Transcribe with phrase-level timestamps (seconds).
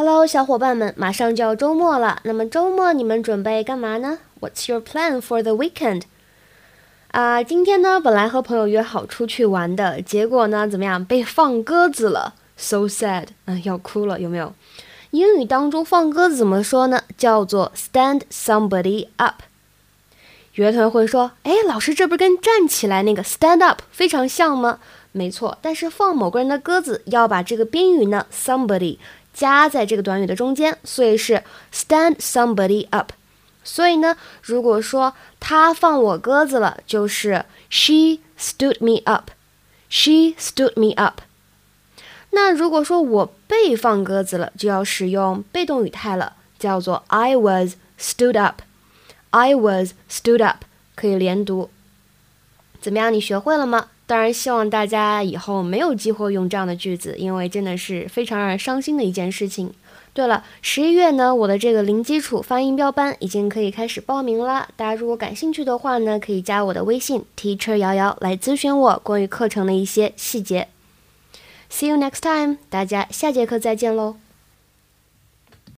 [0.00, 2.20] Hello，小伙伴们，马上就要周末了。
[2.22, 6.02] 那么周末你们准备干嘛呢？What's your plan for the weekend？
[7.08, 11.04] 啊，今天呢，本来和朋友约好出去玩的，结果呢，怎么样？
[11.04, 14.54] 被放鸽子了，so sad，嗯，要哭了，有没有？
[15.10, 17.02] 英语当中放鸽子怎么说呢？
[17.16, 19.42] 叫做 stand somebody up。
[20.54, 24.78] 有的同学会说，哎，老师，这不是跟站起来那个 stand up 非常像吗？
[25.10, 28.98] 没错，但是放某个人的鸽子要把这个宾语呢 somebody。
[29.38, 33.12] 加在这个短语的中间，所以是 stand somebody up。
[33.62, 39.30] 所以呢，如果说他放我鸽子了，就是 she stood me up。
[39.88, 41.20] she stood me up。
[42.30, 48.62] 那如果说我被放鸽子了，就要使用被动语态了，叫做 I was stood up。
[49.30, 50.64] I was stood up，
[50.96, 51.70] 可以连读。
[52.80, 53.12] 怎么样？
[53.12, 53.88] 你学会了吗？
[54.08, 59.70] 当然，希望大家以后没有机会用这样的句子，因为真的是非常让人伤心的一件事情。
[60.14, 64.66] 对了，十一月呢，我的这个零基础发音标班已经可以开始报名了。
[64.76, 70.68] 大家如果感兴趣的话呢，可以加我的微信 Teacher 瑶瑶来咨询我关于课程的一些细节。
[71.70, 74.16] See you next time，大家下节课再见喽。